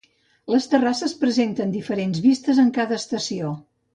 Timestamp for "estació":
3.05-3.55